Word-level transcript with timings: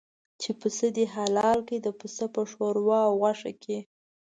چې 0.41 0.49
پسه 0.59 0.87
دې 0.95 1.05
حلال 1.15 1.59
کړ 1.69 1.77
د 1.85 1.87
پسه 1.99 2.25
په 2.35 2.41
شوروا 2.51 2.99
او 3.07 3.13
غوښه 3.21 3.51
کې. 3.63 3.77